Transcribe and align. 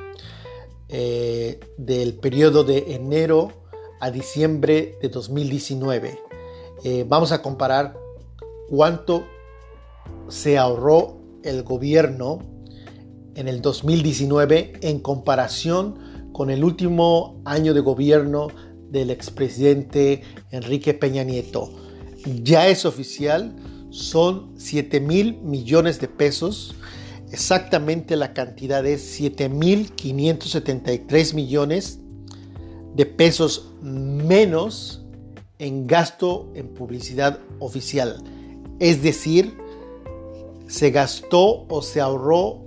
eh, 0.92 1.58
del 1.78 2.14
periodo 2.14 2.64
de 2.64 2.94
enero 2.94 3.50
a 3.98 4.10
diciembre 4.10 4.98
de 5.00 5.08
2019. 5.08 6.18
Eh, 6.84 7.06
vamos 7.08 7.32
a 7.32 7.40
comparar 7.40 7.96
cuánto 8.68 9.24
se 10.28 10.58
ahorró 10.58 11.18
el 11.44 11.62
gobierno 11.62 12.40
en 13.34 13.48
el 13.48 13.62
2019 13.62 14.74
en 14.82 15.00
comparación 15.00 16.30
con 16.32 16.50
el 16.50 16.62
último 16.62 17.40
año 17.44 17.74
de 17.74 17.80
gobierno 17.80 18.48
del 18.90 19.10
expresidente 19.10 20.22
Enrique 20.50 20.94
Peña 20.94 21.24
Nieto. 21.24 21.70
Ya 22.42 22.68
es 22.68 22.84
oficial, 22.84 23.56
son 23.90 24.52
7 24.58 25.00
mil 25.00 25.40
millones 25.42 26.00
de 26.00 26.08
pesos 26.08 26.74
exactamente 27.32 28.14
la 28.16 28.34
cantidad 28.34 28.84
es 28.86 29.20
7.573 29.20 31.34
millones 31.34 31.98
de 32.94 33.06
pesos 33.06 33.72
menos 33.82 35.04
en 35.58 35.86
gasto 35.86 36.50
en 36.54 36.68
publicidad 36.68 37.38
oficial. 37.58 38.22
Es 38.78 39.02
decir, 39.02 39.56
se 40.66 40.90
gastó 40.90 41.66
o 41.68 41.80
se 41.82 42.00
ahorró 42.00 42.62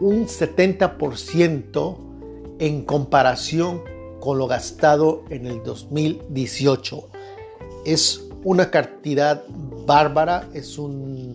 un 0.00 0.26
70% 0.26 1.96
en 2.58 2.84
comparación 2.84 3.80
con 4.20 4.38
lo 4.38 4.48
gastado 4.48 5.24
en 5.30 5.46
el 5.46 5.62
2018. 5.62 7.08
Es 7.84 8.24
una 8.44 8.70
cantidad 8.70 9.44
bárbara, 9.86 10.48
es 10.54 10.78
un 10.78 11.34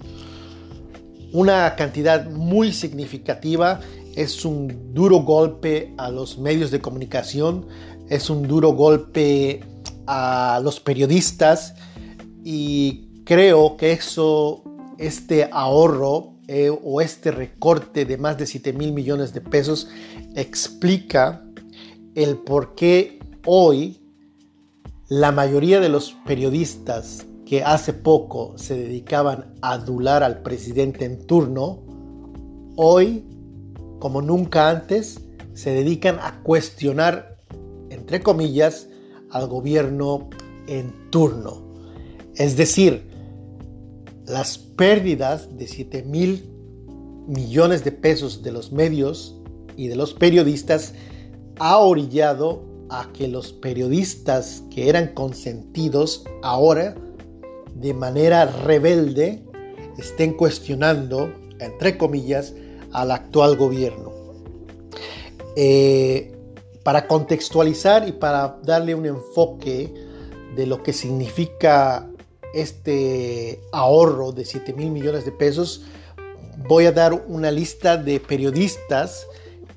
una 1.34 1.76
cantidad 1.76 2.30
muy 2.30 2.72
significativa. 2.72 3.80
Es 4.16 4.46
un 4.46 4.94
duro 4.94 5.20
golpe 5.20 5.94
a 5.98 6.10
los 6.10 6.38
medios 6.38 6.72
de 6.72 6.82
comunicación, 6.82 7.68
es 8.10 8.30
un 8.30 8.48
duro 8.48 8.74
golpe 8.74 9.62
a 10.08 10.60
los 10.64 10.80
periodistas 10.80 11.76
y 12.44 13.24
creo 13.26 13.78
que 13.78 13.92
eso, 13.92 14.64
este 14.98 15.50
ahorro 15.52 16.34
eh, 16.48 16.70
o 16.70 17.02
este 17.02 17.32
recorte 17.32 18.06
de 18.06 18.18
más 18.18 18.38
de 18.38 18.46
7 18.46 18.72
mil 18.74 18.94
millones 18.94 19.34
de 19.34 19.42
pesos 19.42 19.90
explica 20.36 21.44
el 22.16 22.38
por 22.38 22.74
qué 22.74 23.20
hoy 23.46 24.00
la 25.10 25.32
mayoría 25.32 25.80
de 25.82 25.90
los 25.90 26.16
periodistas 26.26 27.26
que 27.48 27.64
hace 27.64 27.94
poco 27.94 28.58
se 28.58 28.78
dedicaban 28.78 29.54
a 29.62 29.74
adular 29.74 30.22
al 30.22 30.42
presidente 30.42 31.06
en 31.06 31.26
turno, 31.26 31.80
hoy, 32.76 33.24
como 34.00 34.22
nunca 34.22 34.70
antes, 34.70 35.22
se 35.54 35.70
dedican 35.70 36.20
a 36.20 36.44
cuestionar, 36.44 37.38
entre 37.90 38.22
comillas, 38.22 38.90
al 39.32 39.48
gobierno 39.48 40.30
en 40.68 40.94
turno. 41.10 41.74
Es 42.36 42.58
decir, 42.58 43.10
las 44.26 44.58
pérdidas 44.58 45.58
de 45.58 45.68
7 45.68 46.04
mil 46.04 46.52
millones 47.28 47.86
de 47.86 47.94
pesos 47.94 48.44
de 48.44 48.52
los 48.52 48.74
medios 48.74 49.40
y 49.78 49.88
de 49.88 49.96
los 49.96 50.14
periodistas 50.14 50.96
ha 51.60 51.78
orillado 51.78 52.66
a 52.90 53.10
que 53.14 53.30
los 53.30 53.54
periodistas 53.54 54.64
que 54.70 54.90
eran 54.90 55.14
consentidos 55.14 56.26
ahora 56.44 56.96
de 57.80 57.94
manera 57.94 58.46
rebelde 58.46 59.44
estén 59.98 60.34
cuestionando, 60.34 61.32
entre 61.60 61.98
comillas, 61.98 62.54
al 62.92 63.12
actual 63.12 63.56
gobierno. 63.56 64.12
Eh, 65.56 66.34
para 66.84 67.08
contextualizar 67.08 68.08
y 68.08 68.14
para 68.14 68.60
darle 68.64 68.96
un 68.96 69.06
enfoque 69.06 69.94
de 70.56 70.66
lo 70.66 70.82
que 70.82 70.94
significa 70.94 72.08
este 72.54 73.60
ahorro 73.72 74.32
de 74.32 74.46
7 74.46 74.74
mil 74.74 74.92
millones 74.92 75.26
de 75.26 75.32
pesos, 75.32 75.84
voy 76.68 76.86
a 76.86 76.92
dar 76.92 77.14
una 77.28 77.52
lista 77.52 77.98
de 77.98 78.20
periodistas 78.20 79.28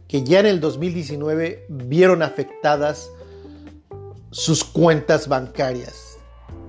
que 0.08 0.22
ya 0.22 0.40
en 0.40 0.46
el 0.46 0.60
2019 0.60 1.66
vieron 1.68 2.22
afectadas 2.22 3.10
sus 4.30 4.64
cuentas 4.64 5.28
bancarias 5.28 6.09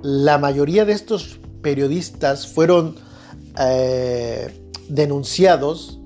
la 0.03 0.37
mayoría 0.37 0.85
de 0.85 0.93
estos 0.93 1.39
periodistas 1.61 2.47
fueron 2.47 2.95
eh, 3.59 4.49
denunciados 4.89 5.99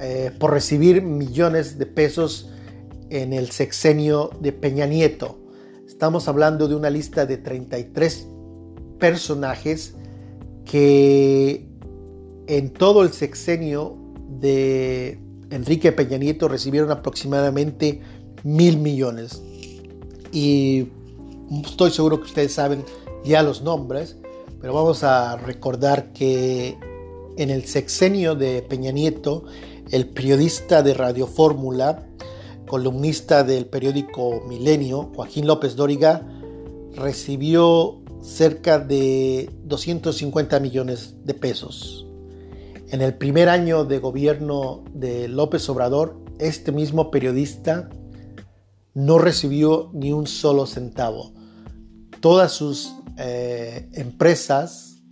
eh, 0.00 0.30
por 0.38 0.52
recibir 0.52 1.02
millones 1.02 1.78
de 1.78 1.86
pesos 1.86 2.50
en 3.10 3.32
el 3.32 3.50
sexenio 3.50 4.30
de 4.40 4.52
Peña 4.52 4.86
Nieto. 4.86 5.38
Estamos 5.86 6.28
hablando 6.28 6.68
de 6.68 6.74
una 6.74 6.90
lista 6.90 7.26
de 7.26 7.36
33 7.36 8.28
personajes 8.98 9.94
que 10.64 11.66
en 12.46 12.70
todo 12.70 13.02
el 13.02 13.12
sexenio 13.12 13.96
de 14.40 15.18
Enrique 15.50 15.92
Peña 15.92 16.18
Nieto 16.18 16.48
recibieron 16.48 16.90
aproximadamente 16.90 18.00
mil 18.44 18.78
millones. 18.78 19.42
Y 20.30 20.88
estoy 21.64 21.90
seguro 21.90 22.18
que 22.18 22.26
ustedes 22.26 22.52
saben 22.52 22.84
ya 23.24 23.42
los 23.42 23.62
nombres, 23.62 24.16
pero 24.60 24.74
vamos 24.74 25.04
a 25.04 25.36
recordar 25.36 26.12
que 26.12 26.78
en 27.36 27.50
el 27.50 27.64
sexenio 27.64 28.34
de 28.34 28.62
Peña 28.62 28.90
Nieto, 28.90 29.44
el 29.90 30.08
periodista 30.08 30.82
de 30.82 30.94
Radio 30.94 31.26
Fórmula, 31.26 32.06
columnista 32.66 33.44
del 33.44 33.66
periódico 33.66 34.42
Milenio, 34.48 35.10
Joaquín 35.14 35.46
López 35.46 35.76
Dóriga, 35.76 36.26
recibió 36.94 38.00
cerca 38.22 38.78
de 38.78 39.50
250 39.64 40.60
millones 40.60 41.14
de 41.24 41.34
pesos. 41.34 42.06
En 42.90 43.02
el 43.02 43.14
primer 43.14 43.48
año 43.48 43.84
de 43.84 43.98
gobierno 43.98 44.82
de 44.92 45.28
López 45.28 45.68
Obrador, 45.68 46.16
este 46.38 46.72
mismo 46.72 47.10
periodista 47.10 47.88
no 48.94 49.18
recibió 49.18 49.90
ni 49.92 50.12
un 50.12 50.26
solo 50.26 50.66
centavo. 50.66 51.32
Todas 52.20 52.52
sus 52.52 52.94
eh, 53.16 53.88
empresas 53.92 55.02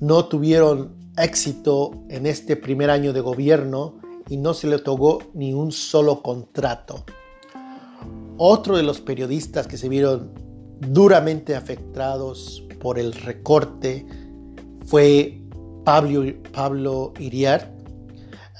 no 0.00 0.26
tuvieron 0.26 0.96
éxito 1.16 2.04
en 2.08 2.26
este 2.26 2.56
primer 2.56 2.90
año 2.90 3.12
de 3.12 3.20
gobierno 3.20 3.98
y 4.28 4.36
no 4.36 4.54
se 4.54 4.66
le 4.66 4.76
otorgó 4.76 5.18
ni 5.34 5.54
un 5.54 5.72
solo 5.72 6.22
contrato. 6.22 7.04
Otro 8.36 8.76
de 8.76 8.82
los 8.82 9.00
periodistas 9.00 9.66
que 9.66 9.76
se 9.76 9.88
vieron 9.88 10.32
duramente 10.80 11.56
afectados 11.56 12.62
por 12.80 12.98
el 12.98 13.12
recorte 13.12 14.06
fue 14.86 15.42
Pablo, 15.84 16.24
Pablo 16.52 17.12
Iriar, 17.18 17.72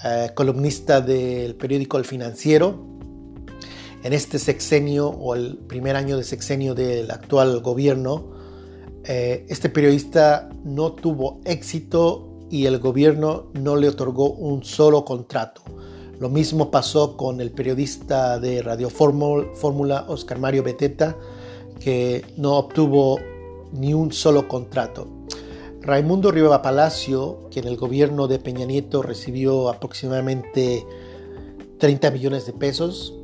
eh, 0.04 0.30
columnista 0.34 1.00
del 1.00 1.54
periódico 1.54 1.98
El 1.98 2.04
Financiero, 2.04 2.87
en 4.02 4.12
este 4.12 4.38
sexenio 4.38 5.08
o 5.08 5.34
el 5.34 5.56
primer 5.56 5.96
año 5.96 6.16
de 6.16 6.24
sexenio 6.24 6.74
del 6.74 7.10
actual 7.10 7.60
gobierno, 7.60 8.30
eh, 9.04 9.46
este 9.48 9.68
periodista 9.68 10.48
no 10.64 10.92
tuvo 10.92 11.40
éxito 11.44 12.46
y 12.50 12.66
el 12.66 12.78
gobierno 12.78 13.50
no 13.54 13.76
le 13.76 13.88
otorgó 13.88 14.30
un 14.30 14.64
solo 14.64 15.04
contrato. 15.04 15.62
Lo 16.20 16.28
mismo 16.28 16.70
pasó 16.70 17.16
con 17.16 17.40
el 17.40 17.50
periodista 17.50 18.38
de 18.38 18.62
Radio 18.62 18.90
Fórmula 18.90 20.04
Oscar 20.08 20.38
Mario 20.38 20.62
Beteta, 20.62 21.16
que 21.80 22.24
no 22.36 22.56
obtuvo 22.56 23.18
ni 23.72 23.94
un 23.94 24.12
solo 24.12 24.48
contrato. 24.48 25.06
Raimundo 25.80 26.30
Rivera 26.30 26.60
Palacio, 26.60 27.48
que 27.50 27.60
en 27.60 27.68
el 27.68 27.76
gobierno 27.76 28.26
de 28.26 28.38
Peña 28.38 28.66
Nieto 28.66 29.00
recibió 29.00 29.68
aproximadamente 29.68 30.84
30 31.78 32.10
millones 32.10 32.46
de 32.46 32.52
pesos, 32.52 33.14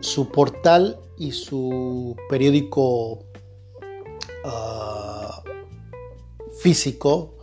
su 0.00 0.30
portal 0.30 0.98
y 1.16 1.32
su 1.32 2.16
periódico 2.28 3.24
ah, 4.44 5.42
físico 6.60 7.36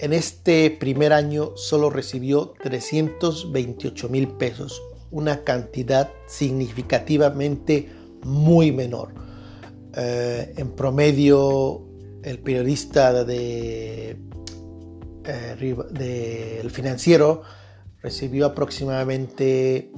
en 0.00 0.12
este 0.12 0.70
primer 0.70 1.12
año 1.12 1.56
solo 1.56 1.90
recibió 1.90 2.54
328 2.62 4.08
mil 4.08 4.28
pesos, 4.28 4.80
una 5.10 5.42
cantidad 5.42 6.10
significativamente 6.28 7.88
muy 8.22 8.70
menor. 8.70 9.08
Eh, 9.96 10.54
en 10.56 10.70
promedio, 10.70 11.82
el 12.22 12.38
periodista 12.38 13.24
de, 13.24 14.16
eh, 15.24 16.68
financiero 16.70 17.42
recibió 18.00 18.46
aproximadamente, 18.46 19.90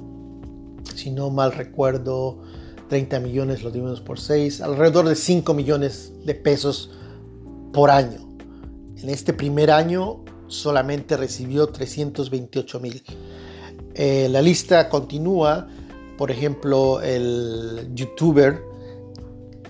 si 0.94 1.11
no 1.11 1.31
mal 1.31 1.53
recuerdo, 1.53 2.43
30 2.88 3.21
millones, 3.21 3.62
lo 3.62 3.71
dimos 3.71 4.00
por 4.00 4.19
6, 4.19 4.61
alrededor 4.61 5.09
de 5.09 5.15
5 5.15 5.55
millones 5.55 6.12
de 6.25 6.35
pesos 6.35 6.91
por 7.73 7.91
año. 7.91 8.29
En 8.97 9.09
este 9.09 9.32
primer 9.32 9.71
año 9.71 10.25
solamente 10.49 11.17
recibió 11.17 11.69
328 11.69 12.81
mil. 12.81 13.03
Eh, 13.94 14.29
la 14.31 14.43
lista 14.43 14.88
continúa, 14.88 15.69
por 16.19 16.31
ejemplo, 16.31 17.00
el 17.00 17.91
youtuber 17.94 18.61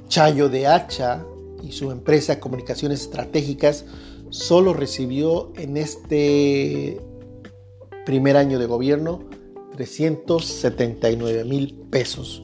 Chayo 0.09 0.49
de 0.49 0.67
Hacha 0.67 1.25
y 1.63 1.73
su 1.73 1.91
empresa 1.91 2.41
Comunicaciones 2.41 3.03
Estratégicas 3.03 3.85
solo 4.31 4.73
recibió 4.73 5.53
en 5.57 5.77
este 5.77 7.01
primer 8.07 8.37
año 8.37 8.59
de 8.59 8.67
gobierno 8.67 9.21
379 9.75 11.45
mil 11.45 11.75
pesos, 11.91 12.43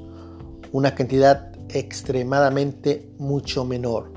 una 0.72 0.94
cantidad 0.94 1.52
extremadamente 1.68 3.10
mucho 3.18 3.64
menor 3.64 4.16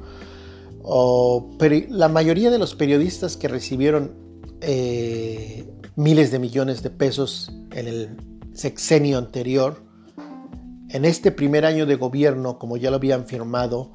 la 1.89 2.07
mayoría 2.07 2.49
de 2.49 2.57
los 2.57 2.75
periodistas 2.75 3.37
que 3.37 3.47
recibieron 3.47 4.13
eh, 4.61 5.69
miles 5.95 6.31
de 6.31 6.39
millones 6.39 6.81
de 6.81 6.89
pesos 6.89 7.51
en 7.71 7.87
el 7.87 8.17
sexenio 8.53 9.17
anterior, 9.17 9.83
en 10.89 11.05
este 11.05 11.31
primer 11.31 11.65
año 11.65 11.85
de 11.85 11.95
gobierno, 11.95 12.57
como 12.57 12.77
ya 12.77 12.89
lo 12.89 12.95
habían 12.95 13.25
firmado, 13.25 13.93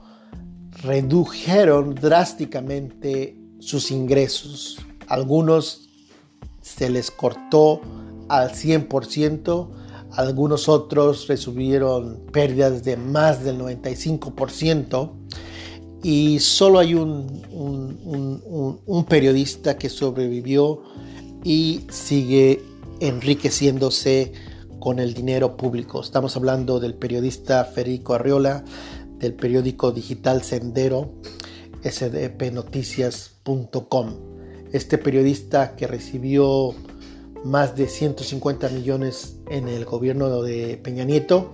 redujeron 0.83 1.95
drásticamente 1.95 3.37
sus 3.59 3.91
ingresos. 3.91 4.79
Algunos 5.09 5.89
se 6.61 6.89
les 6.89 7.11
cortó 7.11 7.81
al 8.29 8.53
100%, 8.53 9.69
algunos 10.13 10.69
otros 10.69 11.27
recibieron 11.27 12.21
pérdidas 12.33 12.85
de 12.85 12.97
más 12.97 13.45
del 13.45 13.59
95% 13.59 15.11
y 16.05 16.39
solo 16.39 16.79
hay 16.79 16.95
un, 16.95 17.43
periodista 19.09 19.77
que 19.79 19.89
sobrevivió 19.89 20.83
y 21.43 21.87
sigue 21.91 22.63
enriqueciéndose 23.01 24.33
con 24.79 24.99
el 24.99 25.15
dinero 25.15 25.57
público. 25.57 26.03
Estamos 26.03 26.37
hablando 26.37 26.79
del 26.79 26.93
periodista 26.95 27.65
Federico 27.65 28.13
Arriola, 28.15 28.63
del 29.19 29.33
periódico 29.35 29.93
digital 29.93 30.43
Sendero, 30.43 31.15
sdpnoticias.com. 31.83 34.15
Este 34.73 34.99
periodista 34.99 35.75
que 35.75 35.87
recibió 35.87 36.75
más 37.45 37.77
de 37.77 37.89
150 37.89 38.71
millones 38.71 39.37
en 39.51 39.69
el 39.69 39.85
gobierno 39.85 40.43
de 40.43 40.79
Peña 40.79 41.05
Nieto, 41.05 41.53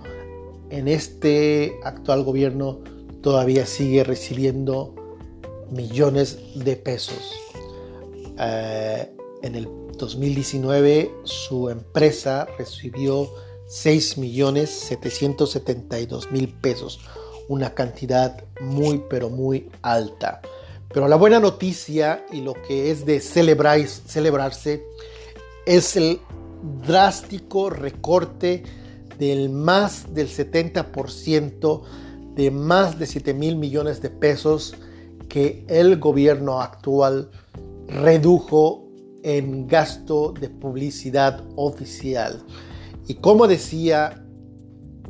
en 0.69 0.87
este 0.87 1.79
actual 1.83 2.23
gobierno 2.23 2.79
todavía 3.21 3.65
sigue 3.65 4.03
recibiendo 4.03 4.95
millones 5.69 6.39
de 6.55 6.77
pesos. 6.77 7.33
Eh, 8.39 9.11
en 9.43 9.55
el 9.55 9.67
2019 9.97 11.11
su 11.23 11.69
empresa 11.69 12.47
recibió 12.57 13.29
6 13.67 14.17
millones 14.17 14.69
772 14.69 16.31
mil 16.31 16.53
pesos, 16.53 17.01
una 17.49 17.73
cantidad 17.73 18.43
muy 18.61 19.03
pero 19.09 19.29
muy 19.29 19.69
alta. 19.81 20.41
Pero 20.93 21.07
la 21.07 21.15
buena 21.17 21.39
noticia 21.39 22.25
y 22.31 22.41
lo 22.41 22.53
que 22.53 22.91
es 22.91 23.05
de 23.05 23.19
celebrar, 23.19 23.85
celebrarse 23.87 24.83
es 25.65 25.95
el 25.95 26.19
drástico 26.85 27.69
recorte 27.69 28.63
del 29.17 29.49
más 29.49 30.13
del 30.13 30.27
70% 30.27 31.81
de 32.35 32.51
más 32.51 32.97
de 32.97 33.05
7 33.05 33.33
mil 33.33 33.55
millones 33.55 34.01
de 34.01 34.09
pesos 34.09 34.73
que 35.27 35.65
el 35.67 35.97
gobierno 35.99 36.61
actual 36.61 37.29
redujo 37.87 38.87
en 39.23 39.67
gasto 39.67 40.33
de 40.39 40.49
publicidad 40.49 41.43
oficial. 41.55 42.43
Y 43.07 43.15
como 43.15 43.47
decía, 43.47 44.25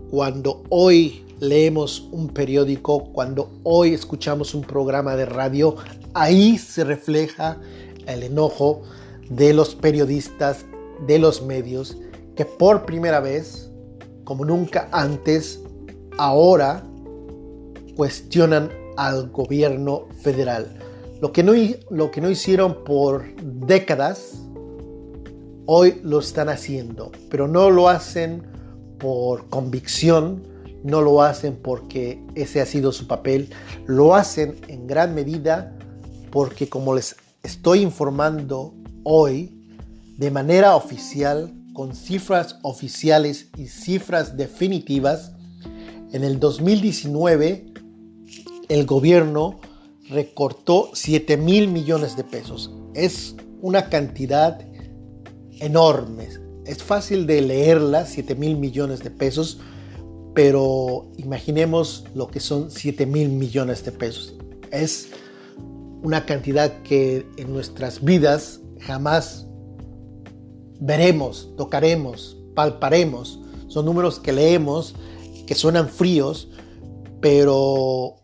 cuando 0.09 0.63
hoy 0.69 1.25
leemos 1.39 2.01
un 2.11 2.27
periódico, 2.27 3.11
cuando 3.13 3.51
hoy 3.63 3.93
escuchamos 3.93 4.53
un 4.53 4.63
programa 4.63 5.15
de 5.15 5.25
radio, 5.25 5.75
ahí 6.13 6.57
se 6.57 6.83
refleja 6.83 7.59
el 8.07 8.23
enojo 8.23 8.81
de 9.31 9.53
los 9.53 9.75
periodistas, 9.75 10.65
de 11.07 11.17
los 11.17 11.41
medios, 11.41 11.97
que 12.35 12.45
por 12.45 12.85
primera 12.85 13.19
vez, 13.19 13.71
como 14.23 14.45
nunca 14.45 14.89
antes, 14.91 15.61
ahora 16.17 16.83
cuestionan 17.95 18.69
al 18.97 19.29
gobierno 19.29 20.07
federal. 20.21 20.77
Lo 21.21 21.31
que 21.31 21.43
no, 21.43 21.53
lo 21.89 22.11
que 22.11 22.19
no 22.19 22.29
hicieron 22.29 22.83
por 22.83 23.23
décadas, 23.41 24.33
hoy 25.65 25.99
lo 26.03 26.19
están 26.19 26.49
haciendo, 26.49 27.11
pero 27.29 27.47
no 27.47 27.69
lo 27.69 27.87
hacen 27.87 28.43
por 28.99 29.47
convicción, 29.49 30.43
no 30.83 31.01
lo 31.01 31.21
hacen 31.21 31.55
porque 31.55 32.21
ese 32.35 32.59
ha 32.59 32.65
sido 32.65 32.91
su 32.91 33.07
papel, 33.07 33.49
lo 33.85 34.13
hacen 34.15 34.55
en 34.67 34.87
gran 34.87 35.15
medida 35.15 35.77
porque 36.31 36.67
como 36.67 36.95
les 36.95 37.15
estoy 37.43 37.81
informando 37.81 38.73
hoy, 39.03 39.51
de 40.17 40.31
manera 40.31 40.75
oficial, 40.75 41.53
con 41.73 41.95
cifras 41.95 42.57
oficiales 42.61 43.49
y 43.57 43.67
cifras 43.67 44.37
definitivas, 44.37 45.31
en 46.11 46.23
el 46.23 46.39
2019 46.39 47.71
el 48.69 48.85
gobierno 48.85 49.59
recortó 50.09 50.91
7 50.93 51.37
mil 51.37 51.67
millones 51.67 52.15
de 52.15 52.23
pesos. 52.23 52.71
Es 52.93 53.35
una 53.61 53.89
cantidad 53.89 54.61
enorme. 55.59 56.29
Es 56.65 56.81
fácil 56.81 57.27
de 57.27 57.41
leerla, 57.41 58.05
7 58.05 58.35
mil 58.35 58.57
millones 58.57 59.03
de 59.03 59.11
pesos, 59.11 59.59
pero 60.33 61.11
imaginemos 61.17 62.05
lo 62.15 62.27
que 62.27 62.39
son 62.39 62.71
7 62.71 63.05
mil 63.05 63.29
millones 63.29 63.83
de 63.83 63.91
pesos. 63.91 64.35
Es 64.71 65.09
una 66.01 66.25
cantidad 66.25 66.81
que 66.83 67.25
en 67.37 67.51
nuestras 67.51 68.03
vidas 68.03 68.60
jamás 68.81 69.47
veremos, 70.79 71.49
tocaremos, 71.57 72.37
palparemos. 72.55 73.39
Son 73.67 73.85
números 73.85 74.19
que 74.19 74.33
leemos, 74.33 74.95
que 75.45 75.55
suenan 75.55 75.87
fríos, 75.87 76.49
pero 77.21 78.15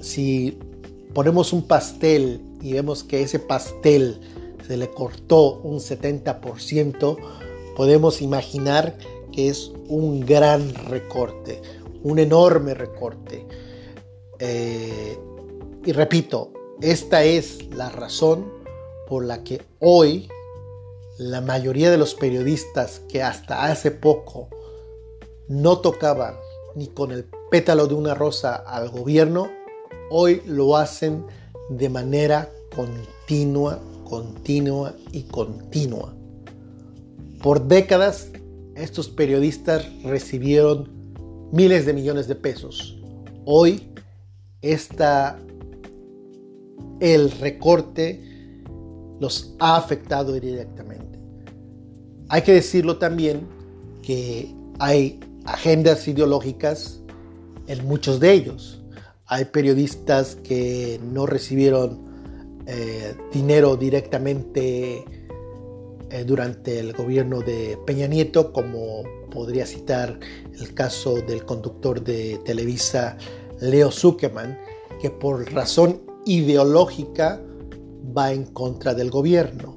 si 0.00 0.58
ponemos 1.14 1.52
un 1.52 1.62
pastel 1.62 2.42
y 2.60 2.72
vemos 2.72 3.04
que 3.04 3.22
ese 3.22 3.38
pastel 3.38 4.20
se 4.66 4.76
le 4.76 4.90
cortó 4.90 5.60
un 5.62 5.78
70%, 5.78 7.16
podemos 7.76 8.20
imaginar 8.20 8.96
que 9.32 9.48
es 9.48 9.72
un 9.88 10.20
gran 10.20 10.74
recorte, 10.74 11.62
un 12.02 12.18
enorme 12.18 12.74
recorte. 12.74 13.46
Eh, 14.38 15.18
y 15.84 15.92
repito, 15.92 16.52
esta 16.80 17.24
es 17.24 17.70
la 17.74 17.88
razón 17.88 18.61
por 19.12 19.26
la 19.26 19.44
que 19.44 19.60
hoy 19.78 20.26
la 21.18 21.42
mayoría 21.42 21.90
de 21.90 21.98
los 21.98 22.14
periodistas 22.14 23.02
que 23.10 23.22
hasta 23.22 23.66
hace 23.66 23.90
poco 23.90 24.48
no 25.48 25.80
tocaban 25.80 26.36
ni 26.76 26.86
con 26.86 27.12
el 27.12 27.26
pétalo 27.50 27.86
de 27.86 27.92
una 27.92 28.14
rosa 28.14 28.54
al 28.54 28.88
gobierno, 28.88 29.50
hoy 30.10 30.40
lo 30.46 30.78
hacen 30.78 31.26
de 31.68 31.90
manera 31.90 32.48
continua, 32.74 33.80
continua 34.08 34.94
y 35.12 35.24
continua. 35.24 36.14
Por 37.42 37.68
décadas, 37.68 38.30
estos 38.76 39.10
periodistas 39.10 39.84
recibieron 40.04 40.88
miles 41.52 41.84
de 41.84 41.92
millones 41.92 42.28
de 42.28 42.34
pesos. 42.34 42.98
Hoy, 43.44 43.92
esta, 44.62 45.38
el 47.00 47.30
recorte 47.30 48.31
los 49.22 49.54
ha 49.60 49.76
afectado 49.76 50.32
directamente. 50.32 51.16
Hay 52.28 52.42
que 52.42 52.54
decirlo 52.54 52.98
también 52.98 53.46
que 54.02 54.52
hay 54.80 55.20
agendas 55.44 56.08
ideológicas 56.08 57.00
en 57.68 57.86
muchos 57.86 58.18
de 58.18 58.32
ellos. 58.32 58.82
Hay 59.26 59.44
periodistas 59.44 60.34
que 60.34 60.98
no 61.04 61.26
recibieron 61.26 62.00
eh, 62.66 63.14
dinero 63.32 63.76
directamente 63.76 65.04
eh, 66.10 66.24
durante 66.26 66.80
el 66.80 66.92
gobierno 66.92 67.42
de 67.42 67.78
Peña 67.86 68.08
Nieto, 68.08 68.52
como 68.52 69.04
podría 69.30 69.66
citar 69.66 70.18
el 70.58 70.74
caso 70.74 71.14
del 71.14 71.44
conductor 71.44 72.02
de 72.02 72.40
Televisa, 72.44 73.16
Leo 73.60 73.92
Zuckerman, 73.92 74.58
que 75.00 75.10
por 75.10 75.52
razón 75.52 76.02
ideológica 76.26 77.40
va 78.16 78.32
en 78.32 78.44
contra 78.44 78.94
del 78.94 79.10
gobierno. 79.10 79.76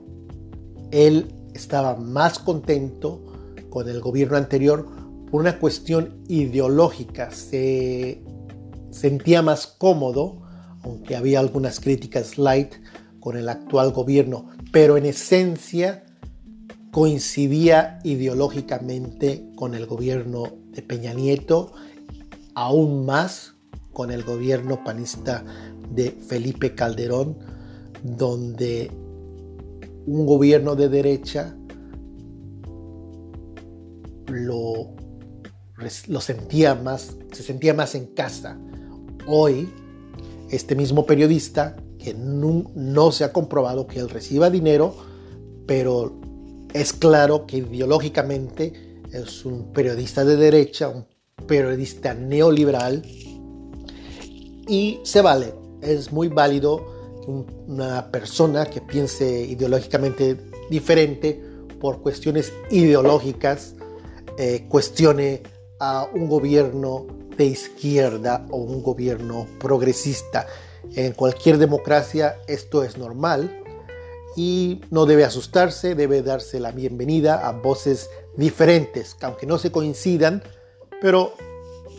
Él 0.91 1.34
estaba 1.53 1.96
más 1.96 2.39
contento 2.39 3.24
con 3.70 3.89
el 3.89 4.01
gobierno 4.01 4.38
anterior 4.38 4.88
por 5.29 5.41
una 5.41 5.60
cuestión 5.60 6.24
ideológica. 6.27 7.32
Se 7.32 8.24
sentía 8.91 9.41
más 9.41 9.67
cómodo, 9.67 10.41
aunque 10.84 11.15
había 11.15 11.39
algunas 11.39 11.79
críticas 11.79 12.38
light 12.38 12.74
con 13.20 13.38
el 13.38 13.50
actual 13.50 13.91
gobierno, 13.91 14.50
pero 14.72 14.98
en 14.98 15.05
esencia 15.05 16.03
coincidía 16.91 18.00
ideológicamente 18.03 19.50
con 19.55 19.74
el 19.74 19.86
gobierno 19.86 20.44
de 20.72 20.82
Peña 20.82 21.13
Nieto, 21.13 21.74
aún 22.53 23.05
más 23.05 23.55
con 23.91 24.12
el 24.12 24.24
gobierno 24.24 24.84
panista 24.84 25.44
de 25.89 26.12
Felipe 26.12 26.75
Calderón, 26.75 27.38
donde 28.04 28.92
un 30.06 30.25
gobierno 30.25 30.75
de 30.75 30.90
derecha 30.90 31.56
lo, 34.28 34.96
lo 36.08 36.22
sentía 36.22 36.75
más, 36.75 37.16
se 37.32 37.44
sentía 37.44 37.74
más 37.74 37.96
en 37.96 38.08
casa. 38.08 38.58
Hoy, 39.28 39.70
este 40.50 40.75
mismo 40.75 41.06
periodista, 41.06 41.75
que 41.98 42.14
no, 42.14 42.72
no 42.75 43.12
se 43.12 43.24
ha 43.24 43.34
comprobado 43.34 43.88
que 43.88 44.00
él 44.00 44.10
reciba 44.10 44.50
dinero, 44.50 44.96
pero 45.66 46.20
es 46.74 46.94
claro 46.94 47.48
que 47.48 47.58
ideológicamente 47.58 49.02
es 49.12 49.46
un 49.46 49.72
periodista 49.74 50.24
de 50.25 50.36
derecha, 50.36 50.90
un 50.90 51.06
periodista 51.48 52.14
neoliberal 52.14 53.02
y 54.68 55.00
se 55.04 55.22
vale, 55.22 55.54
es 55.82 56.12
muy 56.12 56.28
válido 56.28 56.95
que 57.25 57.32
una 57.32 58.12
persona 58.12 58.65
que 58.65 58.82
piense 58.82 59.41
ideológicamente 59.41 60.38
diferente 60.70 61.41
por 61.79 62.01
cuestiones 62.01 62.53
ideológicas 62.70 63.75
eh, 64.38 64.65
cuestione 64.70 65.44
a 65.79 66.08
un 66.13 66.29
gobierno 66.29 67.05
de 67.38 67.46
izquierda 67.46 68.46
o 68.50 68.58
un 68.58 68.82
gobierno 68.82 69.48
progresista. 69.60 70.48
En 70.96 71.13
cualquier 71.13 71.58
democracia 71.58 72.38
esto 72.48 72.84
es 72.84 72.98
normal, 72.98 73.63
y 74.36 74.82
no 74.91 75.05
debe 75.05 75.24
asustarse, 75.24 75.96
debe 75.96 76.22
darse 76.22 76.60
la 76.60 76.72
bienvenida 76.72 77.48
a 77.48 77.53
voces 77.53 78.10
diferentes, 78.36 79.15
aunque 79.22 79.46
no 79.46 79.58
se 79.58 79.72
coincidan, 79.72 80.44
pero 81.01 81.34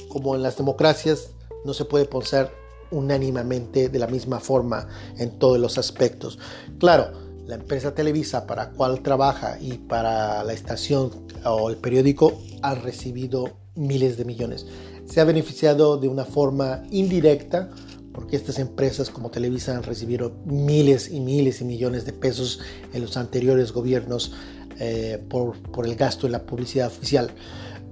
como 0.09 0.35
en 0.35 0.43
las 0.43 0.57
democracias 0.57 1.31
no 1.65 1.73
se 1.73 1.87
puede 1.87 2.05
pensar 2.05 2.53
unánimemente 2.91 3.89
de 3.89 3.99
la 3.99 4.07
misma 4.07 4.41
forma 4.41 4.89
en 5.19 5.39
todos 5.39 5.59
los 5.59 5.79
aspectos. 5.79 6.39
Claro, 6.79 7.13
la 7.47 7.55
empresa 7.55 7.95
Televisa 7.95 8.47
para 8.47 8.71
cual 8.71 9.03
trabaja 9.03 9.59
y 9.61 9.75
para 9.75 10.43
la 10.45 10.53
estación 10.53 11.11
o 11.45 11.71
el 11.71 11.77
periódico 11.77 12.41
ha 12.63 12.75
recibido 12.75 13.57
miles 13.75 14.17
de 14.17 14.25
millones. 14.25 14.67
Se 15.07 15.21
ha 15.21 15.25
beneficiado 15.25 15.97
de 15.99 16.09
una 16.09 16.25
forma 16.25 16.83
indirecta 16.91 17.71
porque 18.13 18.37
estas 18.37 18.59
empresas 18.59 19.11
como 19.11 19.31
Televisa 19.31 19.77
han 19.77 19.83
recibido 19.83 20.33
miles 20.47 21.11
y 21.11 21.21
miles 21.21 21.61
y 21.61 21.65
millones 21.65 22.07
de 22.07 22.15
pesos 22.15 22.61
en 22.95 23.03
los 23.03 23.17
anteriores 23.17 23.73
gobiernos 23.73 24.33
eh, 24.81 25.23
por, 25.29 25.61
por, 25.71 25.87
el 25.87 25.97
gasto 25.97 26.27
en 26.27 26.33
la 26.33 26.47
publicidad 26.47 26.89
oficial. 26.89 27.31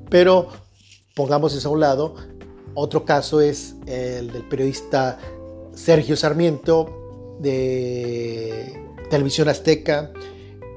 Pero 0.09 0.49
pongamos 1.15 1.55
eso 1.55 1.69
a 1.69 1.73
un 1.73 1.81
lado. 1.81 2.15
Otro 2.75 3.05
caso 3.05 3.41
es 3.41 3.77
el 3.87 4.33
del 4.33 4.49
periodista 4.49 5.19
Sergio 5.75 6.17
Sarmiento 6.17 7.37
de 7.41 8.95
Televisión 9.11 9.49
Azteca 9.49 10.13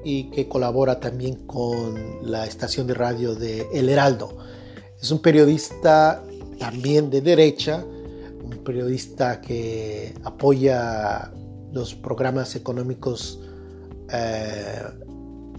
y 0.04 0.30
que 0.30 0.48
colabora 0.48 1.00
también 1.00 1.48
con 1.48 2.32
la 2.32 2.46
estación 2.46 2.88
de 2.88 2.94
radio 2.94 3.36
de 3.36 3.68
El 3.74 3.90
Heraldo. 3.90 4.38
Es 5.02 5.12
un 5.12 5.20
periodista 5.20 6.24
también 6.60 7.10
de 7.10 7.22
derecha, 7.22 7.84
un 8.44 8.64
periodista 8.64 9.42
que 9.42 10.14
apoya 10.24 11.32
los 11.72 11.94
programas 11.94 12.56
económicos 12.56 13.40
eh, 14.12 14.84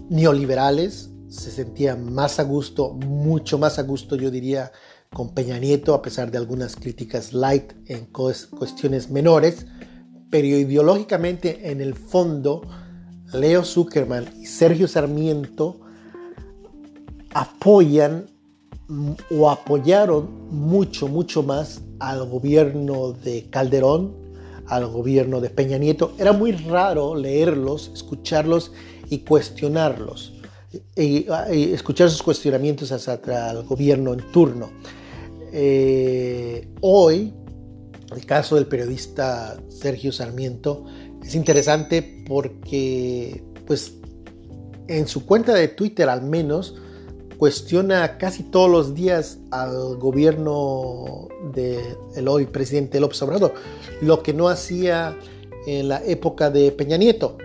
neoliberales, 0.09 1.09
se 1.29 1.51
sentía 1.51 1.95
más 1.95 2.39
a 2.39 2.43
gusto, 2.43 2.93
mucho 2.93 3.57
más 3.57 3.77
a 3.77 3.83
gusto 3.83 4.15
yo 4.15 4.31
diría, 4.31 4.71
con 5.11 5.33
Peña 5.33 5.57
Nieto, 5.57 5.93
a 5.93 6.01
pesar 6.01 6.31
de 6.31 6.37
algunas 6.37 6.75
críticas 6.75 7.33
light 7.33 7.73
en 7.87 8.05
cuestiones 8.05 9.09
menores, 9.09 9.65
pero 10.29 10.47
ideológicamente 10.47 11.71
en 11.71 11.81
el 11.81 11.95
fondo, 11.95 12.61
Leo 13.33 13.63
Zuckerman 13.63 14.29
y 14.39 14.45
Sergio 14.45 14.87
Sarmiento 14.87 15.79
apoyan 17.33 18.27
o 19.31 19.49
apoyaron 19.49 20.47
mucho, 20.51 21.07
mucho 21.07 21.43
más 21.43 21.81
al 21.99 22.27
gobierno 22.27 23.11
de 23.11 23.49
Calderón, 23.49 24.15
al 24.67 24.87
gobierno 24.87 25.41
de 25.41 25.49
Peña 25.49 25.77
Nieto. 25.77 26.13
Era 26.17 26.33
muy 26.33 26.51
raro 26.51 27.15
leerlos, 27.15 27.91
escucharlos 27.93 28.71
y 29.09 29.19
cuestionarlos, 29.19 30.33
y, 30.95 31.25
escuchar 31.73 32.09
sus 32.09 32.21
cuestionamientos 32.21 32.91
hacia 32.91 33.19
el 33.51 33.63
gobierno 33.63 34.13
en 34.13 34.31
turno. 34.31 34.69
Eh, 35.51 36.67
hoy, 36.81 37.33
el 38.15 38.25
caso 38.25 38.55
del 38.55 38.67
periodista 38.67 39.61
Sergio 39.67 40.11
Sarmiento 40.11 40.85
es 41.23 41.35
interesante 41.35 42.23
porque, 42.27 43.43
pues, 43.65 43.93
en 44.87 45.07
su 45.07 45.25
cuenta 45.25 45.53
de 45.53 45.67
Twitter 45.67 46.09
al 46.09 46.23
menos, 46.23 46.75
cuestiona 47.37 48.17
casi 48.17 48.43
todos 48.43 48.69
los 48.69 48.93
días 48.93 49.39
al 49.51 49.97
gobierno 49.97 51.29
del 51.53 52.27
hoy 52.27 52.45
presidente 52.45 52.99
López 52.99 53.21
Obrador, 53.21 53.53
lo 54.01 54.21
que 54.21 54.33
no 54.33 54.49
hacía 54.49 55.17
en 55.65 55.87
la 55.87 56.03
época 56.05 56.49
de 56.49 56.71
Peña 56.71 56.97
Nieto. 56.97 57.37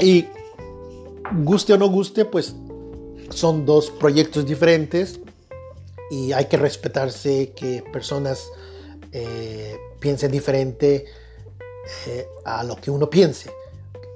Y 0.00 0.26
guste 1.44 1.72
o 1.72 1.78
no 1.78 1.88
guste, 1.88 2.24
pues 2.24 2.54
son 3.40 3.64
dos 3.64 3.90
proyectos 3.90 4.44
diferentes 4.44 5.18
y 6.10 6.32
hay 6.32 6.44
que 6.44 6.58
respetarse 6.58 7.52
que 7.56 7.82
personas 7.90 8.50
eh, 9.12 9.78
piensen 9.98 10.30
diferente 10.30 11.06
eh, 12.06 12.26
a 12.44 12.62
lo 12.64 12.76
que 12.76 12.90
uno 12.90 13.08
piense. 13.08 13.50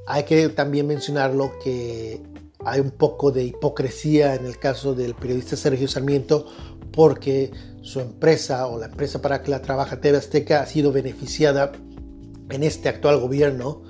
Hay 0.06 0.24
que 0.24 0.50
también 0.50 0.86
mencionarlo 0.86 1.58
que 1.58 2.20
hay 2.66 2.80
un 2.80 2.90
poco 2.90 3.32
de 3.32 3.44
hipocresía 3.44 4.34
en 4.34 4.44
el 4.44 4.58
caso 4.58 4.94
del 4.94 5.14
periodista 5.14 5.56
Sergio 5.56 5.88
Sarmiento 5.88 6.46
porque 6.92 7.50
su 7.80 8.00
empresa 8.00 8.66
o 8.66 8.78
la 8.78 8.86
empresa 8.86 9.22
para 9.22 9.42
que 9.42 9.50
la 9.50 9.62
trabaja 9.62 10.02
TV 10.02 10.18
Azteca 10.18 10.60
ha 10.60 10.66
sido 10.66 10.92
beneficiada 10.92 11.72
en 12.50 12.62
este 12.62 12.90
actual 12.90 13.20
gobierno, 13.20 13.82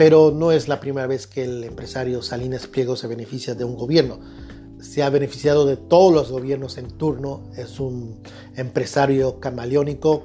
pero 0.00 0.32
no 0.34 0.50
es 0.50 0.66
la 0.66 0.80
primera 0.80 1.06
vez 1.06 1.26
que 1.26 1.44
el 1.44 1.62
empresario 1.62 2.22
Salinas 2.22 2.66
Pliego 2.66 2.96
se 2.96 3.06
beneficia 3.06 3.54
de 3.54 3.64
un 3.64 3.76
gobierno. 3.76 4.18
Se 4.80 5.02
ha 5.02 5.10
beneficiado 5.10 5.66
de 5.66 5.76
todos 5.76 6.10
los 6.10 6.30
gobiernos 6.30 6.78
en 6.78 6.88
turno, 6.88 7.42
es 7.58 7.78
un 7.80 8.22
empresario 8.56 9.40
camaleónico, 9.40 10.22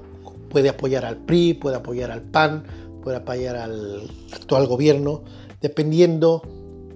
puede 0.49 0.69
apoyar 0.69 1.03
al 1.03 1.17
PRI, 1.17 1.55
puede 1.55 1.75
apoyar 1.75 2.09
al 2.09 2.21
PAN, 2.21 2.63
puede 3.03 3.17
apoyar 3.17 3.57
al 3.57 4.09
actual 4.31 4.65
gobierno, 4.65 5.23
dependiendo 5.59 6.41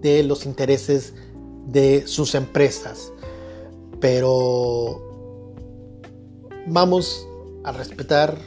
de 0.02 0.24
los 0.24 0.46
intereses 0.46 1.14
de 1.68 2.08
sus 2.08 2.34
empresas. 2.34 3.12
Pero 4.00 5.02
vamos 6.66 7.28
a 7.66 7.74
respetar 7.74 8.38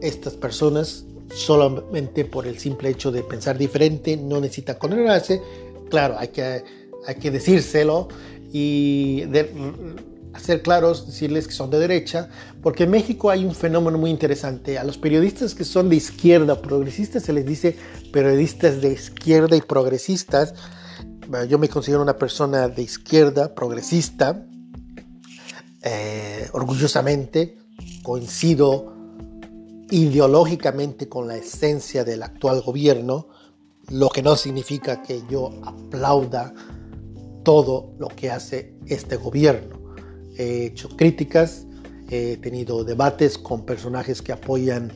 estas 0.00 0.32
personas, 0.32 1.04
solamente 1.34 2.24
por 2.24 2.46
el 2.46 2.58
simple 2.58 2.90
hecho 2.90 3.10
de 3.10 3.22
pensar 3.22 3.56
diferente, 3.56 4.16
no 4.16 4.40
necesita 4.40 4.78
condenarse. 4.78 5.40
Claro, 5.88 6.16
hay 6.18 6.28
que, 6.28 6.62
hay 7.06 7.14
que 7.16 7.30
decírselo 7.30 8.08
y 8.52 9.24
hacer 10.32 10.62
claros, 10.62 11.06
decirles 11.06 11.46
que 11.46 11.52
son 11.52 11.70
de 11.70 11.78
derecha, 11.78 12.28
porque 12.62 12.84
en 12.84 12.90
México 12.90 13.30
hay 13.30 13.44
un 13.44 13.54
fenómeno 13.54 13.98
muy 13.98 14.10
interesante. 14.10 14.78
A 14.78 14.84
los 14.84 14.98
periodistas 14.98 15.54
que 15.54 15.64
son 15.64 15.88
de 15.88 15.96
izquierda, 15.96 16.60
progresistas, 16.60 17.24
se 17.24 17.32
les 17.32 17.46
dice 17.46 17.76
periodistas 18.12 18.80
de 18.80 18.92
izquierda 18.92 19.56
y 19.56 19.60
progresistas. 19.60 20.54
Yo 21.48 21.58
me 21.58 21.68
considero 21.68 22.02
una 22.02 22.16
persona 22.16 22.68
de 22.68 22.82
izquierda, 22.82 23.54
progresista, 23.54 24.46
eh, 25.82 26.48
orgullosamente, 26.52 27.56
coincido 28.02 28.99
ideológicamente 29.90 31.08
con 31.08 31.28
la 31.28 31.36
esencia 31.36 32.04
del 32.04 32.22
actual 32.22 32.62
gobierno, 32.62 33.28
lo 33.88 34.08
que 34.08 34.22
no 34.22 34.36
significa 34.36 35.02
que 35.02 35.22
yo 35.28 35.50
aplauda 35.64 36.54
todo 37.42 37.94
lo 37.98 38.08
que 38.08 38.30
hace 38.30 38.74
este 38.86 39.16
gobierno. 39.16 39.94
He 40.36 40.66
hecho 40.66 40.88
críticas, 40.96 41.66
he 42.08 42.36
tenido 42.36 42.84
debates 42.84 43.36
con 43.36 43.64
personajes 43.64 44.22
que 44.22 44.32
apoyan 44.32 44.92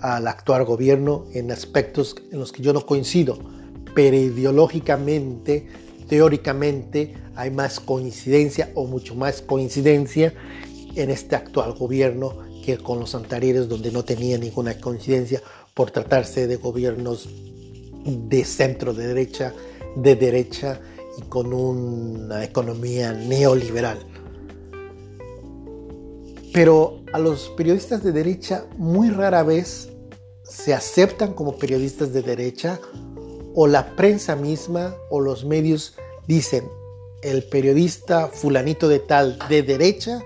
al 0.00 0.26
actual 0.26 0.64
gobierno 0.64 1.26
en 1.32 1.52
aspectos 1.52 2.16
en 2.32 2.40
los 2.40 2.50
que 2.50 2.62
yo 2.62 2.72
no 2.72 2.84
coincido, 2.84 3.38
pero 3.94 4.16
ideológicamente, 4.16 5.68
teóricamente, 6.08 7.14
hay 7.36 7.50
más 7.50 7.78
coincidencia 7.78 8.70
o 8.74 8.86
mucho 8.86 9.14
más 9.14 9.40
coincidencia 9.42 10.34
en 10.94 11.10
este 11.10 11.36
actual 11.36 11.72
gobierno 11.74 12.51
que 12.62 12.78
con 12.78 13.00
los 13.00 13.14
anteriores 13.14 13.68
donde 13.68 13.92
no 13.92 14.04
tenía 14.04 14.38
ninguna 14.38 14.78
coincidencia 14.80 15.42
por 15.74 15.90
tratarse 15.90 16.46
de 16.46 16.56
gobiernos 16.56 17.28
de 18.04 18.44
centro 18.44 18.94
de 18.94 19.08
derecha, 19.08 19.52
de 19.96 20.16
derecha 20.16 20.80
y 21.18 21.22
con 21.22 21.52
una 21.52 22.42
economía 22.44 23.12
neoliberal. 23.12 23.98
Pero 26.52 27.02
a 27.12 27.18
los 27.18 27.50
periodistas 27.56 28.02
de 28.02 28.12
derecha 28.12 28.66
muy 28.76 29.10
rara 29.10 29.42
vez 29.42 29.90
se 30.42 30.74
aceptan 30.74 31.32
como 31.32 31.56
periodistas 31.56 32.12
de 32.12 32.22
derecha 32.22 32.78
o 33.54 33.66
la 33.66 33.96
prensa 33.96 34.36
misma 34.36 34.94
o 35.10 35.20
los 35.20 35.44
medios 35.44 35.94
dicen 36.26 36.64
el 37.22 37.44
periodista 37.44 38.28
fulanito 38.28 38.88
de 38.88 38.98
tal 38.98 39.38
de 39.48 39.62
derecha 39.62 40.22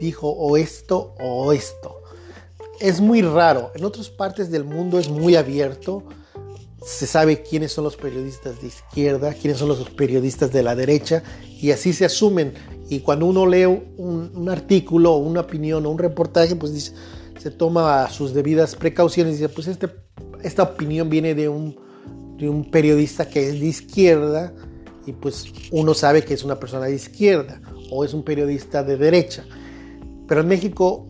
dijo 0.00 0.28
o 0.28 0.56
esto 0.56 1.14
o 1.20 1.52
esto. 1.52 2.00
Es 2.80 3.00
muy 3.00 3.22
raro. 3.22 3.70
En 3.74 3.84
otras 3.84 4.08
partes 4.10 4.50
del 4.50 4.64
mundo 4.64 4.98
es 4.98 5.08
muy 5.08 5.36
abierto. 5.36 6.02
Se 6.84 7.06
sabe 7.06 7.42
quiénes 7.42 7.72
son 7.72 7.84
los 7.84 7.96
periodistas 7.96 8.60
de 8.60 8.66
izquierda, 8.66 9.32
quiénes 9.32 9.58
son 9.58 9.68
los 9.68 9.88
periodistas 9.90 10.52
de 10.52 10.62
la 10.62 10.74
derecha 10.74 11.22
y 11.60 11.70
así 11.70 11.92
se 11.92 12.04
asumen. 12.04 12.52
Y 12.90 13.00
cuando 13.00 13.26
uno 13.26 13.46
lee 13.46 13.64
un, 13.64 14.48
artículo, 14.50 15.16
una 15.16 15.40
opinión 15.40 15.86
o 15.86 15.90
un 15.90 15.98
reportaje, 15.98 16.54
pues 16.56 16.92
se 17.38 17.50
toma 17.50 18.08
sus 18.10 18.34
debidas 18.34 18.76
precauciones 18.76 19.34
y 19.34 19.36
dice, 19.38 19.48
pues 19.48 19.68
este, 19.68 19.88
esta 20.42 20.64
opinión 20.64 21.08
viene 21.08 21.34
de 21.34 21.48
un, 21.48 21.78
de 22.36 22.48
un 22.48 22.70
periodista 22.70 23.28
que 23.28 23.48
es 23.48 23.60
de 23.60 23.66
izquierda 23.66 24.52
y 25.06 25.12
pues 25.12 25.46
uno 25.70 25.94
sabe 25.94 26.22
que 26.22 26.34
es 26.34 26.44
una 26.44 26.58
persona 26.58 26.86
de 26.86 26.94
izquierda 26.94 27.60
o 27.90 28.04
es 28.04 28.12
un 28.12 28.22
periodista 28.22 28.82
de 28.82 28.96
derecha. 28.96 29.44
Pero 30.26 30.40
en 30.40 30.48
México 30.48 31.06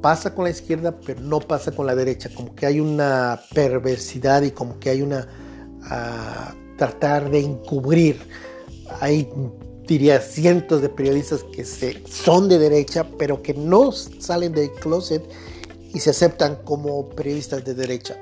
pasa 0.00 0.34
con 0.34 0.44
la 0.44 0.50
izquierda, 0.50 0.98
pero 1.04 1.20
no 1.20 1.40
pasa 1.40 1.72
con 1.72 1.86
la 1.86 1.94
derecha. 1.94 2.30
Como 2.34 2.54
que 2.54 2.66
hay 2.66 2.80
una 2.80 3.40
perversidad 3.54 4.42
y 4.42 4.50
como 4.50 4.78
que 4.78 4.90
hay 4.90 5.02
una 5.02 5.28
tratar 6.76 7.30
de 7.30 7.40
encubrir. 7.40 8.18
Hay, 9.00 9.28
diría, 9.86 10.20
cientos 10.20 10.82
de 10.82 10.88
periodistas 10.88 11.44
que 11.44 11.64
se, 11.64 12.02
son 12.06 12.48
de 12.48 12.58
derecha, 12.58 13.06
pero 13.18 13.42
que 13.42 13.54
no 13.54 13.92
salen 13.92 14.52
del 14.52 14.70
closet 14.72 15.22
y 15.92 15.98
se 16.00 16.10
aceptan 16.10 16.58
como 16.64 17.08
periodistas 17.10 17.64
de 17.64 17.74
derecha. 17.74 18.16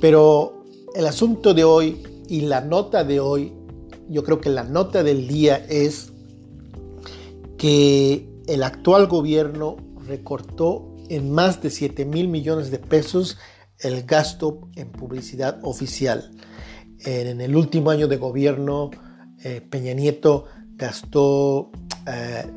Pero 0.00 0.64
el 0.94 1.06
asunto 1.06 1.54
de 1.54 1.64
hoy 1.64 2.02
y 2.28 2.42
la 2.42 2.60
nota 2.60 3.04
de 3.04 3.20
hoy, 3.20 3.52
yo 4.08 4.24
creo 4.24 4.40
que 4.40 4.50
la 4.50 4.64
nota 4.64 5.02
del 5.02 5.28
día 5.28 5.64
es 5.68 6.12
que 7.58 8.29
el 8.50 8.64
actual 8.64 9.06
gobierno 9.06 9.76
recortó 10.08 10.96
en 11.08 11.30
más 11.30 11.62
de 11.62 11.70
7 11.70 12.04
mil 12.04 12.26
millones 12.26 12.72
de 12.72 12.80
pesos 12.80 13.38
el 13.78 14.02
gasto 14.02 14.68
en 14.74 14.90
publicidad 14.90 15.60
oficial. 15.62 16.32
En 17.04 17.40
el 17.40 17.54
último 17.54 17.90
año 17.90 18.08
de 18.08 18.16
gobierno, 18.16 18.90
eh, 19.44 19.60
Peña 19.60 19.94
Nieto 19.94 20.46
gastó 20.74 21.70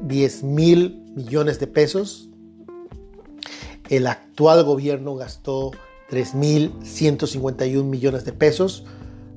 10 0.01 0.43
eh, 0.43 0.45
mil 0.45 1.03
millones 1.15 1.59
de 1.59 1.67
pesos. 1.67 2.27
El 3.87 4.07
actual 4.07 4.63
gobierno 4.63 5.15
gastó 5.15 5.71
3.151 6.09 7.83
millones 7.83 8.25
de 8.25 8.33
pesos, 8.33 8.83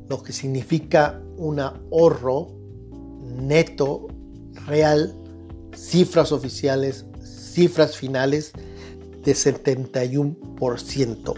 lo 0.09 0.23
que 0.23 0.33
significa 0.33 1.21
un 1.37 1.61
ahorro 1.61 2.49
neto 3.23 4.09
real 4.67 5.15
cifras 5.77 6.33
oficiales, 6.33 7.07
cifras 7.23 7.97
finales 7.97 8.53
de 9.23 9.33
71%. 9.33 11.35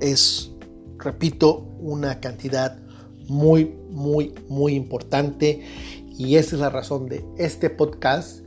Es, 0.00 0.50
repito, 0.98 1.58
una 1.78 2.20
cantidad 2.20 2.78
muy, 3.28 3.74
muy, 3.90 4.34
muy 4.48 4.74
importante 4.74 5.62
y 6.16 6.36
esa 6.36 6.56
es 6.56 6.60
la 6.60 6.70
razón 6.70 7.08
de 7.08 7.24
este 7.38 7.70
podcast 7.70 8.40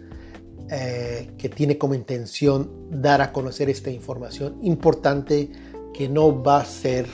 eh, 0.70 1.32
que 1.38 1.50
tiene 1.50 1.78
como 1.78 1.96
intención 1.96 2.72
dar 2.90 3.22
a 3.22 3.32
conocer 3.32 3.70
esta 3.70 3.90
información 3.90 4.60
importante 4.64 5.50
que 5.94 6.10
no 6.10 6.44
va 6.44 6.60
a 6.60 6.66
ser 6.66 7.08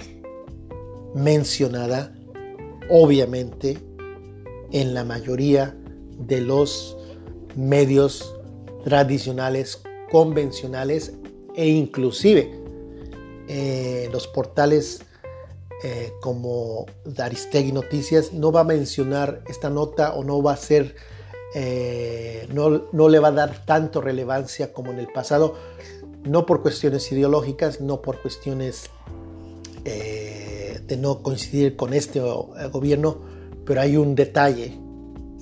mencionada 1.15 2.15
obviamente 2.89 3.77
en 4.71 4.93
la 4.93 5.03
mayoría 5.03 5.75
de 6.17 6.41
los 6.41 6.97
medios 7.55 8.35
tradicionales, 8.83 9.81
convencionales 10.11 11.13
e 11.55 11.67
inclusive 11.67 12.63
eh, 13.47 14.09
los 14.11 14.27
portales 14.27 15.01
eh, 15.83 16.13
como 16.21 16.85
Daristegui 17.03 17.73
Noticias 17.73 18.31
no 18.31 18.51
va 18.51 18.61
a 18.61 18.63
mencionar 18.63 19.43
esta 19.47 19.69
nota 19.69 20.13
o 20.13 20.23
no 20.23 20.41
va 20.41 20.53
a 20.53 20.57
ser, 20.57 20.95
eh, 21.55 22.47
no, 22.53 22.83
no 22.93 23.09
le 23.09 23.19
va 23.19 23.29
a 23.29 23.31
dar 23.31 23.65
tanto 23.65 23.99
relevancia 23.99 24.71
como 24.71 24.91
en 24.91 24.99
el 24.99 25.07
pasado, 25.07 25.55
no 26.23 26.45
por 26.45 26.61
cuestiones 26.61 27.11
ideológicas, 27.11 27.81
no 27.81 28.01
por 28.01 28.21
cuestiones 28.21 28.89
de 29.83 30.97
no 30.97 31.21
coincidir 31.21 31.75
con 31.75 31.93
este 31.93 32.21
gobierno, 32.71 33.17
pero 33.65 33.81
hay 33.81 33.97
un 33.97 34.15
detalle 34.15 34.79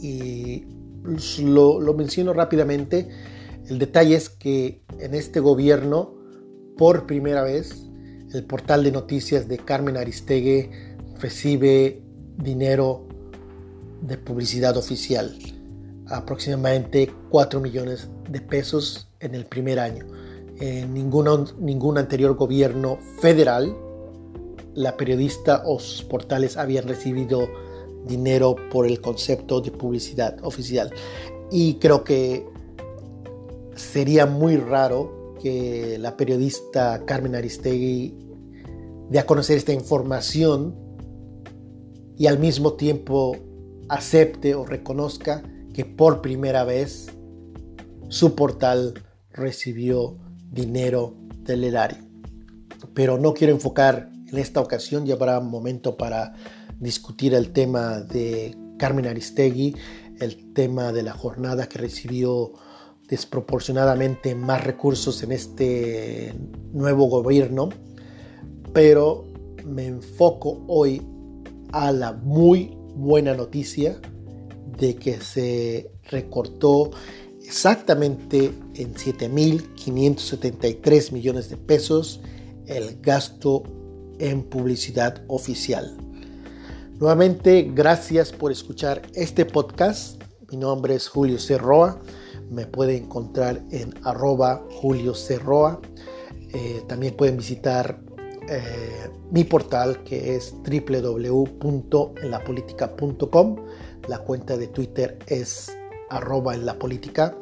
y 0.02 0.66
lo, 1.44 1.94
menciono 1.94 2.34
rápidamente. 2.34 3.10
El 3.68 3.80
detalle 3.80 4.16
es 4.16 4.30
que 4.30 4.82
en 5.00 5.14
este 5.14 5.40
gobierno, 5.40 6.14
por 6.78 7.06
primera 7.06 7.44
vez, 7.44 7.86
el 8.34 8.44
portal 8.46 8.84
de 8.84 8.92
noticias 8.92 9.48
de 9.48 9.58
Carmen 9.58 9.98
Aristegui 9.98 10.70
recibe 11.20 12.02
dinero 12.38 13.08
de 14.02 14.18
publicidad 14.18 14.78
oficial, 14.78 15.38
aproximadamente 16.08 17.12
4 17.30 17.60
millones 17.60 18.10
de 18.30 18.42
pesos 18.42 19.10
en 19.20 19.36
el 19.36 19.46
primer 19.46 19.80
año. 19.80 20.06
En 20.60 20.94
ningún, 20.94 21.50
ningún 21.60 21.98
anterior 21.98 22.36
gobierno 22.36 23.00
federal, 23.20 23.76
la 24.74 24.96
periodista 24.96 25.64
o 25.66 25.80
sus 25.80 26.04
portales 26.04 26.58
habían 26.58 26.88
recibido 26.88 27.48
dinero 28.06 28.56
por 28.72 28.86
el 28.88 29.02
concepto 29.02 29.62
de 29.62 29.72
publicidad 29.72 30.38
oficial. 30.44 30.92
Y 31.52 31.76
creo 31.76 32.04
que 32.04 32.46
sería 33.76 34.26
muy 34.26 34.58
raro 34.58 35.36
que 35.42 35.98
la 36.00 36.16
periodista 36.18 37.04
Carmen 37.06 37.36
Aristegui 37.36 38.18
dé 39.10 39.20
a 39.20 39.26
conocer 39.26 39.58
esta 39.58 39.74
información 39.74 40.76
y 42.18 42.28
al 42.28 42.40
mismo 42.40 42.74
tiempo 42.74 43.36
acepte 43.90 44.56
o 44.56 44.66
reconozca 44.66 45.44
que 45.74 45.86
por 45.86 46.22
primera 46.22 46.64
vez 46.64 47.08
su 48.10 48.36
portal 48.36 48.94
recibió 49.32 50.18
dinero 50.52 51.16
del 51.44 51.64
erario. 51.64 52.04
Pero 52.94 53.18
no 53.18 53.34
quiero 53.34 53.54
enfocar 53.54 54.10
en 54.32 54.38
esta 54.38 54.62
ocasión, 54.62 55.06
ya 55.06 55.16
habrá 55.16 55.40
momento 55.40 55.98
para 55.98 56.34
discutir 56.82 57.34
el 57.34 57.54
tema 57.54 58.02
de 58.02 58.58
Carmen 58.78 59.08
Aristegui, 59.08 59.74
el 60.20 60.52
tema 60.54 60.92
de 60.92 61.04
la 61.04 61.14
jornada 61.14 61.70
que 61.70 61.78
recibió 61.78 62.52
desproporcionadamente 63.08 64.36
más 64.36 64.62
recursos 64.64 65.24
en 65.24 65.32
este 65.32 66.34
nuevo 66.74 67.06
gobierno. 67.06 67.70
pero 68.74 69.26
me 69.66 69.86
enfoco 69.86 70.64
hoy 70.68 71.02
a 71.72 71.92
la 71.92 72.14
muy 72.14 72.76
buena 72.96 73.36
noticia 73.36 74.00
de 74.80 74.96
que 74.96 75.20
se 75.20 75.92
recortó 76.10 76.90
exactamente 77.44 78.54
en 78.76 78.96
7.573 78.96 81.12
millones 81.12 81.50
de 81.50 81.58
pesos 81.58 82.22
el 82.66 83.02
gasto 83.02 83.64
en 84.20 84.44
publicidad 84.44 85.22
oficial. 85.28 85.98
Nuevamente, 87.02 87.68
gracias 87.74 88.32
por 88.32 88.52
escuchar 88.52 89.02
este 89.16 89.44
podcast. 89.44 90.22
Mi 90.52 90.58
nombre 90.58 90.94
es 90.94 91.10
Julio 91.10 91.40
Cerroa. 91.40 92.00
Me 92.52 92.68
pueden 92.68 93.06
encontrar 93.06 93.60
en 93.72 93.92
arroba 94.04 94.64
Julio 94.70 95.16
Cerroa. 95.16 95.82
Eh, 96.54 96.84
también 96.88 97.18
pueden 97.18 97.38
visitar 97.38 98.00
eh, 98.48 99.10
mi 99.32 99.44
portal 99.46 100.04
que 100.04 100.36
es 100.36 100.54
www.enlapolitica.com. 100.64 103.56
La 104.08 104.20
cuenta 104.20 104.56
de 104.56 104.68
Twitter 104.68 105.18
es 105.26 105.76
arroba 106.12 106.54
en 106.54 106.68
la 106.68 106.78
política. 106.78 107.36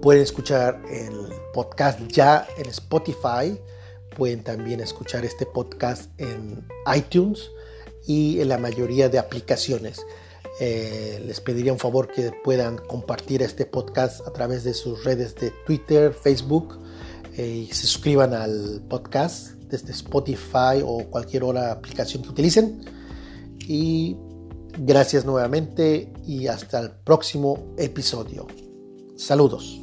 Pueden 0.00 0.24
escuchar 0.24 0.82
el 0.90 1.32
podcast 1.54 2.00
ya 2.08 2.44
en 2.58 2.68
Spotify. 2.70 3.56
Pueden 4.16 4.42
también 4.42 4.80
escuchar 4.80 5.24
este 5.24 5.46
podcast 5.46 6.10
en 6.18 6.66
iTunes 6.92 7.48
y 8.06 8.40
en 8.40 8.48
la 8.48 8.58
mayoría 8.58 9.08
de 9.08 9.18
aplicaciones. 9.18 10.04
Eh, 10.60 11.22
les 11.26 11.40
pediría 11.40 11.72
un 11.72 11.78
favor 11.78 12.08
que 12.08 12.30
puedan 12.44 12.76
compartir 12.76 13.42
este 13.42 13.64
podcast 13.64 14.26
a 14.26 14.32
través 14.32 14.64
de 14.64 14.74
sus 14.74 15.02
redes 15.04 15.34
de 15.36 15.50
Twitter, 15.66 16.12
Facebook 16.12 16.78
eh, 17.36 17.66
y 17.68 17.72
se 17.72 17.86
suscriban 17.86 18.34
al 18.34 18.82
podcast 18.88 19.52
desde 19.70 19.92
Spotify 19.92 20.82
o 20.84 21.04
cualquier 21.10 21.44
otra 21.44 21.72
aplicación 21.72 22.22
que 22.22 22.28
utilicen. 22.28 22.84
Y 23.60 24.16
gracias 24.78 25.24
nuevamente 25.24 26.12
y 26.26 26.46
hasta 26.46 26.80
el 26.80 26.90
próximo 26.90 27.74
episodio. 27.78 28.46
Saludos. 29.16 29.81